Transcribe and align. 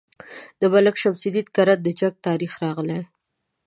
د 0.59 0.61
ملک 0.73 0.95
شمس 1.01 1.23
الدین 1.27 1.47
کرت 1.55 1.79
د 1.83 1.87
جنګ 1.99 2.15
تاریخ 2.27 2.51
راغلی. 2.63 2.99